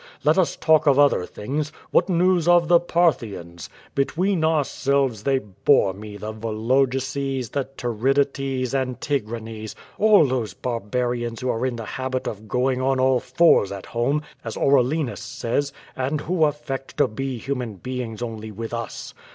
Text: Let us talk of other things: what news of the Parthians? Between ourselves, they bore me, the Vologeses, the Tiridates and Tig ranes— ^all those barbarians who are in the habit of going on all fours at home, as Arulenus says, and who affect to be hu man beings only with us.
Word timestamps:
Let 0.23 0.39
us 0.39 0.55
talk 0.55 0.87
of 0.87 0.97
other 0.97 1.27
things: 1.27 1.71
what 1.91 2.09
news 2.09 2.47
of 2.47 2.67
the 2.67 2.79
Parthians? 2.79 3.69
Between 3.93 4.43
ourselves, 4.43 5.21
they 5.21 5.37
bore 5.37 5.93
me, 5.93 6.17
the 6.17 6.31
Vologeses, 6.31 7.51
the 7.51 7.65
Tiridates 7.77 8.73
and 8.73 8.99
Tig 8.99 9.29
ranes— 9.29 9.75
^all 9.99 10.27
those 10.27 10.55
barbarians 10.55 11.41
who 11.41 11.51
are 11.51 11.67
in 11.67 11.75
the 11.75 11.85
habit 11.85 12.25
of 12.27 12.47
going 12.47 12.81
on 12.81 12.99
all 12.99 13.19
fours 13.19 13.71
at 13.71 13.85
home, 13.85 14.23
as 14.43 14.55
Arulenus 14.57 15.21
says, 15.21 15.71
and 15.95 16.21
who 16.21 16.45
affect 16.45 16.97
to 16.97 17.07
be 17.07 17.37
hu 17.37 17.53
man 17.53 17.75
beings 17.75 18.23
only 18.23 18.51
with 18.51 18.73
us. 18.73 19.13